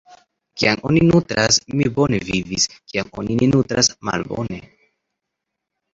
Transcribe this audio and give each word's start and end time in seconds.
Kiam 0.61 0.79
oni 0.91 1.03
nutras, 1.09 1.59
mi 1.81 1.89
bone 1.99 2.21
vivis, 2.31 2.67
kiam 2.93 3.13
oni 3.25 3.39
ne 3.43 3.51
nutras- 3.53 3.93
malbone. 4.11 4.63